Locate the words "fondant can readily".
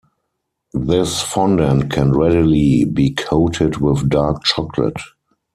1.21-2.85